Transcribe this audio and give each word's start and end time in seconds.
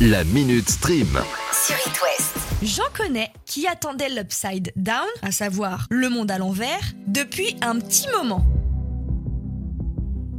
La 0.00 0.24
Minute 0.24 0.68
Stream. 0.68 1.08
sur 1.52 1.74
It 1.86 2.00
West. 2.02 2.34
J'en 2.62 2.84
connais 2.94 3.30
qui 3.46 3.66
attendaient 3.66 4.08
l'Upside 4.10 4.72
Down, 4.76 5.06
à 5.22 5.32
savoir 5.32 5.86
le 5.90 6.08
monde 6.10 6.30
à 6.30 6.38
l'envers, 6.38 6.80
depuis 7.06 7.56
un 7.62 7.78
petit 7.78 8.06
moment. 8.08 8.44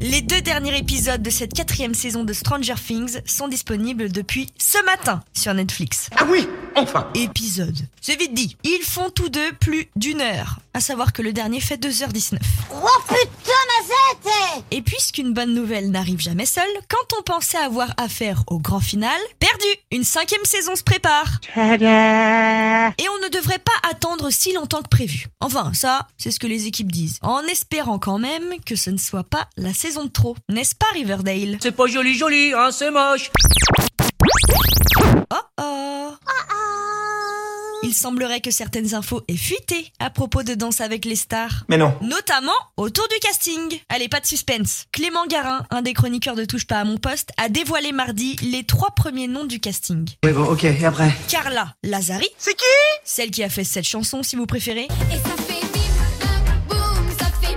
Les 0.00 0.20
deux 0.22 0.42
derniers 0.42 0.76
épisodes 0.76 1.22
de 1.22 1.30
cette 1.30 1.54
quatrième 1.54 1.94
saison 1.94 2.24
de 2.24 2.32
Stranger 2.32 2.74
Things 2.74 3.20
sont 3.26 3.48
disponibles 3.48 4.10
depuis 4.10 4.48
ce 4.58 4.84
matin 4.84 5.22
sur 5.32 5.54
Netflix. 5.54 6.10
Ah 6.16 6.26
oui, 6.28 6.46
enfin 6.74 7.08
Épisode. 7.14 7.78
C'est 8.00 8.18
vite 8.18 8.34
dit. 8.34 8.56
Ils 8.64 8.82
font 8.82 9.08
tous 9.08 9.28
deux 9.30 9.52
plus 9.52 9.88
d'une 9.96 10.20
heure. 10.20 10.58
À 10.74 10.80
savoir 10.80 11.12
que 11.12 11.22
le 11.22 11.32
dernier 11.32 11.60
fait 11.60 11.76
2h19. 11.80 12.38
Oh 12.74 12.86
putain, 13.08 13.43
Et 14.70 14.82
puisqu'une 14.82 15.32
bonne 15.32 15.54
nouvelle 15.54 15.90
n'arrive 15.90 16.20
jamais 16.20 16.46
seule, 16.46 16.64
quand 16.88 17.18
on 17.18 17.22
pensait 17.22 17.58
avoir 17.58 17.92
affaire 17.96 18.42
au 18.46 18.58
grand 18.58 18.80
final, 18.80 19.18
perdu 19.38 19.66
Une 19.90 20.04
cinquième 20.04 20.44
saison 20.44 20.76
se 20.76 20.82
prépare 20.82 21.40
Et 21.56 23.08
on 23.08 23.24
ne 23.24 23.30
devrait 23.30 23.58
pas 23.58 23.88
attendre 23.90 24.30
si 24.30 24.52
longtemps 24.52 24.82
que 24.82 24.88
prévu. 24.88 25.26
Enfin, 25.40 25.72
ça, 25.74 26.06
c'est 26.18 26.30
ce 26.30 26.38
que 26.38 26.46
les 26.46 26.66
équipes 26.66 26.92
disent. 26.92 27.18
En 27.22 27.42
espérant 27.42 27.98
quand 27.98 28.18
même 28.18 28.54
que 28.64 28.76
ce 28.76 28.90
ne 28.90 28.98
soit 28.98 29.24
pas 29.24 29.48
la 29.56 29.74
saison 29.74 30.04
de 30.04 30.10
trop. 30.10 30.36
N'est-ce 30.48 30.74
pas 30.74 30.86
Riverdale? 30.92 31.58
C'est 31.60 31.72
pas 31.72 31.86
joli 31.86 32.14
joli, 32.14 32.52
hein, 32.52 32.70
c'est 32.70 32.90
moche. 32.90 33.30
Il 37.94 37.98
semblerait 37.98 38.40
que 38.40 38.50
certaines 38.50 38.92
infos 38.96 39.22
aient 39.28 39.36
fuité 39.36 39.92
à 40.00 40.10
propos 40.10 40.42
de 40.42 40.54
Danse 40.54 40.80
avec 40.80 41.04
les 41.04 41.14
stars. 41.14 41.62
Mais 41.68 41.76
non. 41.76 41.94
Notamment 42.00 42.50
autour 42.76 43.06
du 43.06 43.14
casting. 43.20 43.78
Allez, 43.88 44.08
pas 44.08 44.18
de 44.18 44.26
suspense. 44.26 44.86
Clément 44.90 45.28
Garin, 45.28 45.64
un 45.70 45.80
des 45.80 45.92
chroniqueurs 45.92 46.34
de 46.34 46.44
Touche 46.44 46.66
pas 46.66 46.80
à 46.80 46.84
mon 46.84 46.96
poste, 46.96 47.30
a 47.36 47.48
dévoilé 47.48 47.92
mardi 47.92 48.34
les 48.42 48.64
trois 48.64 48.90
premiers 48.96 49.28
noms 49.28 49.44
du 49.44 49.60
casting. 49.60 50.08
Oui, 50.24 50.32
bon, 50.32 50.42
ok, 50.42 50.64
et 50.64 50.84
après 50.84 51.12
Carla 51.28 51.76
Lazari. 51.84 52.26
C'est 52.36 52.56
qui? 52.56 52.64
Celle 53.04 53.30
qui 53.30 53.44
a 53.44 53.48
fait 53.48 53.62
cette 53.62 53.86
chanson, 53.86 54.24
si 54.24 54.34
vous 54.34 54.46
préférez. 54.46 54.88
Et 55.12 55.16
ça 55.16 55.36
fait 55.46 55.64
bip, 55.72 55.80
bam, 56.18 56.66
boum, 56.68 57.16
ça 57.16 57.26
fait 57.40 57.54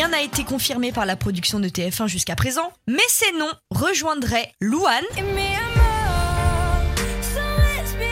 Rien 0.00 0.08
n'a 0.08 0.22
été 0.22 0.44
confirmé 0.44 0.92
par 0.92 1.04
la 1.04 1.14
production 1.14 1.60
de 1.60 1.68
TF1 1.68 2.06
jusqu'à 2.08 2.34
présent, 2.34 2.72
mais 2.86 3.02
ces 3.10 3.32
noms 3.32 3.52
rejoindraient 3.70 4.50
Louane, 4.58 5.04
Mes 5.16 5.20
amants, 5.56 6.86
sans 7.20 7.78
respirer. 7.78 8.08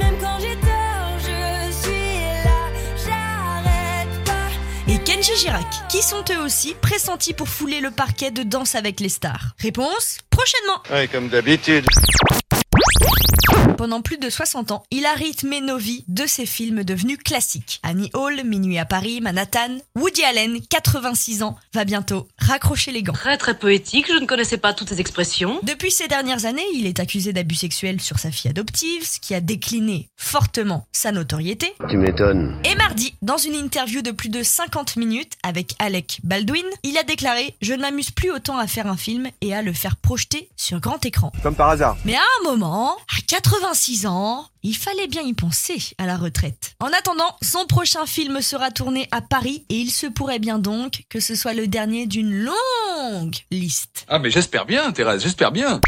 Même 0.00 0.16
quand 0.20 0.40
j'ai 0.40 0.56
tort, 0.56 1.18
je 1.20 1.72
suis 1.84 2.16
là, 2.42 2.66
j'arrête 3.06 4.24
pas. 4.24 4.92
et 4.92 4.98
Kenji 5.04 5.36
Girac, 5.36 5.88
qui 5.88 6.02
sont 6.02 6.24
eux 6.32 6.42
aussi 6.42 6.74
pressentis 6.74 7.32
pour 7.32 7.48
fouler 7.48 7.78
le 7.80 7.92
parquet 7.92 8.32
de 8.32 8.42
Danse 8.42 8.74
avec 8.74 8.98
les 8.98 9.08
stars? 9.08 9.54
Réponse 9.60 10.18
prochainement. 10.30 10.82
Ouais, 10.90 11.06
comme 11.06 11.28
d'habitude. 11.28 11.86
Pendant 13.82 14.00
plus 14.00 14.16
de 14.16 14.30
60 14.30 14.70
ans, 14.70 14.84
il 14.92 15.04
a 15.06 15.12
rythmé 15.12 15.60
nos 15.60 15.76
vies 15.76 16.04
de 16.06 16.24
ses 16.24 16.46
films 16.46 16.84
devenus 16.84 17.18
classiques. 17.18 17.80
Annie 17.82 18.12
Hall, 18.14 18.44
Minuit 18.44 18.78
à 18.78 18.84
Paris, 18.84 19.20
Manhattan, 19.20 19.78
Woody 19.96 20.22
Allen, 20.22 20.60
86 20.70 21.42
ans, 21.42 21.56
va 21.74 21.84
bientôt 21.84 22.28
raccrocher 22.38 22.92
les 22.92 23.02
gants. 23.02 23.12
Très 23.12 23.36
très 23.38 23.58
poétique, 23.58 24.06
je 24.06 24.20
ne 24.20 24.24
connaissais 24.24 24.56
pas 24.56 24.72
toutes 24.72 24.90
ces 24.90 25.00
expressions. 25.00 25.58
Depuis 25.64 25.90
ces 25.90 26.06
dernières 26.06 26.44
années, 26.44 26.62
il 26.74 26.86
est 26.86 27.00
accusé 27.00 27.32
d'abus 27.32 27.56
sexuels 27.56 28.00
sur 28.00 28.20
sa 28.20 28.30
fille 28.30 28.52
adoptive, 28.52 29.04
ce 29.04 29.18
qui 29.18 29.34
a 29.34 29.40
décliné 29.40 30.10
fortement 30.16 30.86
sa 30.92 31.10
notoriété. 31.10 31.74
Tu 31.90 31.96
m'étonnes. 31.96 32.60
Et 32.62 32.76
mardi, 32.76 33.16
dans 33.20 33.36
une 33.36 33.56
interview 33.56 34.00
de 34.00 34.12
plus 34.12 34.28
de 34.28 34.44
50 34.44 34.94
minutes 34.94 35.32
avec 35.42 35.74
Alec 35.80 36.20
Baldwin, 36.22 36.66
il 36.84 36.96
a 36.98 37.02
déclaré 37.02 37.56
Je 37.60 37.72
ne 37.72 37.80
m'amuse 37.80 38.12
plus 38.12 38.30
autant 38.30 38.58
à 38.58 38.68
faire 38.68 38.86
un 38.86 38.96
film 38.96 39.26
et 39.40 39.56
à 39.56 39.62
le 39.62 39.72
faire 39.72 39.96
projeter 39.96 40.50
sur 40.56 40.78
grand 40.78 41.04
écran. 41.04 41.32
Comme 41.42 41.56
par 41.56 41.70
hasard. 41.70 41.96
Mais 42.04 42.14
à 42.14 42.22
un 42.40 42.48
moment, 42.48 42.96
à 43.08 43.20
86 43.72 44.04
ans, 44.04 44.44
il 44.62 44.76
fallait 44.76 45.06
bien 45.06 45.22
y 45.22 45.32
penser 45.32 45.78
à 45.96 46.04
la 46.04 46.18
retraite. 46.18 46.74
En 46.78 46.88
attendant, 46.88 47.38
son 47.40 47.64
prochain 47.64 48.04
film 48.04 48.42
sera 48.42 48.70
tourné 48.70 49.08
à 49.12 49.22
Paris 49.22 49.64
et 49.70 49.76
il 49.76 49.90
se 49.90 50.06
pourrait 50.06 50.38
bien 50.38 50.58
donc 50.58 51.04
que 51.08 51.20
ce 51.20 51.34
soit 51.34 51.54
le 51.54 51.66
dernier 51.66 52.06
d'une 52.06 52.44
longue 52.44 53.34
liste. 53.50 54.04
Ah 54.08 54.18
mais 54.18 54.30
j'espère 54.30 54.66
bien, 54.66 54.92
Thérèse, 54.92 55.22
j'espère 55.22 55.52
bien. 55.52 55.80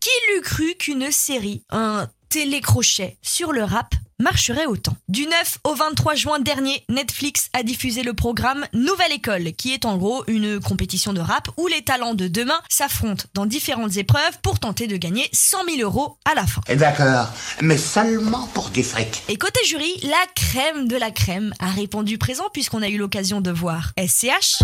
Qui 0.00 0.10
l'eût 0.34 0.40
cru 0.42 0.74
qu'une 0.80 1.12
série, 1.12 1.62
un 1.70 2.08
télécrochet 2.28 3.16
sur 3.22 3.52
le 3.52 3.62
rap, 3.62 3.94
marcherait 4.18 4.66
autant. 4.66 4.96
Du 5.08 5.26
9 5.26 5.58
au 5.64 5.74
23 5.74 6.14
juin 6.14 6.38
dernier, 6.38 6.84
Netflix 6.88 7.48
a 7.52 7.62
diffusé 7.62 8.02
le 8.02 8.14
programme 8.14 8.66
Nouvelle 8.72 9.12
École, 9.12 9.52
qui 9.52 9.72
est 9.72 9.84
en 9.84 9.96
gros 9.96 10.24
une 10.26 10.60
compétition 10.60 11.12
de 11.12 11.20
rap 11.20 11.48
où 11.56 11.66
les 11.66 11.82
talents 11.82 12.14
de 12.14 12.28
demain 12.28 12.60
s'affrontent 12.68 13.24
dans 13.34 13.46
différentes 13.46 13.96
épreuves 13.96 14.38
pour 14.42 14.58
tenter 14.58 14.86
de 14.86 14.96
gagner 14.96 15.28
100 15.32 15.64
000 15.76 15.80
euros 15.80 16.16
à 16.24 16.34
la 16.34 16.46
fin. 16.46 16.60
D'accord, 16.74 17.28
mais 17.60 17.78
seulement 17.78 18.48
pour 18.54 18.70
du 18.70 18.82
fric. 18.82 19.22
Et 19.28 19.36
côté 19.36 19.60
jury, 19.66 19.92
la 20.02 20.24
crème 20.34 20.88
de 20.88 20.96
la 20.96 21.10
crème 21.10 21.52
a 21.58 21.70
répondu 21.70 22.18
présent 22.18 22.44
puisqu'on 22.52 22.82
a 22.82 22.88
eu 22.88 22.98
l'occasion 22.98 23.40
de 23.40 23.50
voir 23.50 23.92
SCH, 23.98 24.62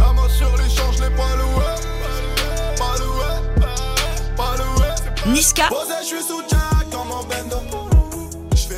Niska 5.27 5.69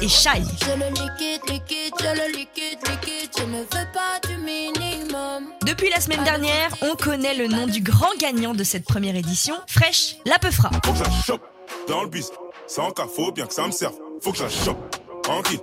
et 0.03 0.09
Shai. 0.09 0.43
Je 0.61 0.73
le 0.73 0.89
liquide, 0.89 1.41
liquide, 1.49 1.95
je 2.01 2.07
le 2.07 2.37
liquide, 2.37 2.79
liquide. 2.89 3.31
Je 3.39 3.45
ne 3.45 3.59
veux 3.59 3.89
pas 3.93 4.19
du 4.29 4.37
minimum. 4.37 5.53
Depuis 5.65 5.91
la 5.91 6.01
semaine 6.01 6.25
dernière, 6.25 6.75
on 6.83 6.97
connaît 6.97 7.35
le 7.35 7.47
nom 7.47 7.67
du 7.67 7.81
grand 7.81 8.13
gagnant 8.19 8.53
de 8.53 8.65
cette 8.65 8.85
première 8.85 9.15
édition, 9.15 9.55
Fresh 9.69 10.17
La 10.27 10.39
Peufra. 10.41 10.71
Faut 10.85 10.93
que 10.93 10.99
je 10.99 11.05
la 11.05 11.11
chope 11.25 11.43
dans 11.89 12.03
le 12.03 12.09
bis. 12.09 12.31
Sans 12.67 12.91
cas, 12.91 13.07
faut 13.07 13.31
bien 13.31 13.47
que 13.47 13.55
ça 13.55 13.67
me 13.67 13.73
serve. 13.73 13.95
Faut 14.21 14.33
que 14.33 14.39
je 14.39 14.45
la 14.45 14.51
chope 14.51 14.97
tranquille. 15.23 15.61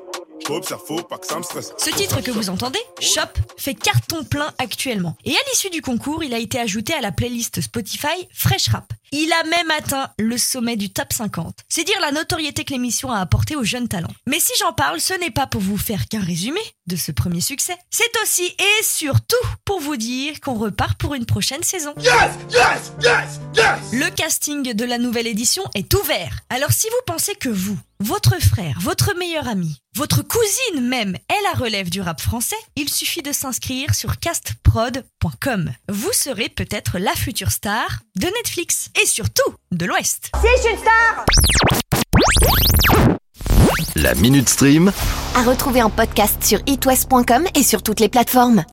J'observe, 0.48 0.82
faut 0.84 1.04
pas 1.04 1.20
que 1.20 1.28
ça 1.28 1.38
me 1.38 1.44
stresse. 1.44 1.74
Ce 1.78 1.92
titre 1.92 2.22
que 2.22 2.32
vous 2.32 2.50
entendez, 2.50 2.80
Shop, 3.00 3.22
fait 3.58 3.76
carton 3.76 4.24
plein 4.24 4.52
actuellement. 4.58 5.16
Et 5.24 5.32
à 5.34 5.40
l'issue 5.50 5.70
du 5.70 5.84
concours, 5.84 6.24
il 6.24 6.34
a 6.34 6.40
été 6.40 6.60
ajouté 6.60 6.94
à 6.94 7.02
la 7.02 7.12
playlist 7.12 7.62
Spotify 7.62 8.28
Fresh 8.34 8.70
Rap. 8.70 8.92
Il 9.12 9.32
a 9.32 9.44
même 9.44 9.72
atteint 9.72 10.10
le 10.20 10.38
sommet 10.38 10.76
du 10.76 10.92
top 10.92 11.14
50. 11.14 11.60
C'est 11.68 11.84
dire 11.84 12.00
la 12.02 12.12
notoriété 12.12 12.64
que 12.64 12.74
l'émission 12.74 13.12
a 13.12 13.20
apportée 13.20 13.56
aux 13.56 13.64
jeunes 13.64 13.88
talents. 13.88 14.14
Mais 14.28 14.40
si 14.40 14.52
j'en 14.60 14.74
parle, 14.74 15.00
ce 15.00 15.14
n'est 15.16 15.32
pas 15.32 15.48
pour 15.48 15.62
vous 15.62 15.78
faire 15.78 16.08
qu'un 16.08 16.22
résumé 16.22 16.62
de 16.88 16.96
ce 16.96 17.12
premier 17.12 17.42
succès. 17.42 17.78
C'est 17.90 18.12
aussi 18.24 18.44
et 18.44 18.84
surtout 18.84 19.36
pour 19.66 19.80
vous 19.80 19.98
dire 19.98 20.40
qu'on 20.42 20.56
repart 20.56 20.98
pour 21.00 21.16
une 21.16 21.26
prochaine 21.26 21.64
saison. 21.64 21.94
Yes, 21.98 22.32
yes, 22.52 22.92
yes, 23.02 23.40
yes 23.56 23.80
Le 23.94 24.10
casting 24.10 24.74
de 24.74 24.86
la 24.86 24.98
nouvelle 24.98 25.28
édition 25.28 25.64
est 25.76 25.94
ouvert. 25.94 26.40
Alors 26.50 26.72
si 26.72 26.88
vous 26.88 27.14
pensez 27.14 27.36
que 27.36 27.50
vous, 27.50 27.78
votre 28.00 28.42
frère, 28.42 28.78
votre 28.82 29.16
meilleur 29.18 29.48
ami, 29.48 29.82
votre 29.96 30.22
cousine 30.22 30.88
même 30.88 31.16
est 31.16 31.42
la 31.52 31.60
relève 31.60 31.90
du 31.90 32.00
rap 32.02 32.22
français, 32.22 32.56
il 32.76 32.90
suffit 32.90 33.22
de 33.22 33.32
s'inscrire 33.32 33.94
sur 33.94 34.20
castprod.com. 34.20 35.72
Vous 35.90 36.14
serez 36.14 36.50
peut-être 36.50 37.00
la 37.00 37.14
future 37.14 37.52
star 37.52 38.00
de 38.16 38.28
Netflix 38.28 38.90
et 39.02 39.06
surtout 39.06 39.54
de 39.72 39.86
l'Ouest. 39.86 40.32
La 43.96 44.16
Minute 44.16 44.50
Stream. 44.50 44.92
À 45.36 45.44
retrouver 45.44 45.82
en 45.82 45.90
podcast 45.90 46.44
sur 46.44 46.60
itwest.com 46.66 47.46
et 47.56 47.64
sur 47.64 47.82
toutes 47.82 48.00
les 48.00 48.10
plateformes. 48.10 48.64